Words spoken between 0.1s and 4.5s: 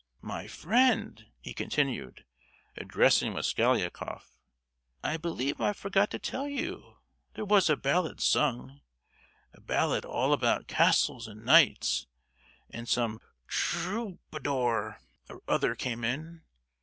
"My friend," he continued, addressing Mosgliakoff,